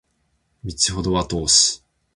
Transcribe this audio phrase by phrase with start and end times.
[0.63, 1.83] 道程は遠し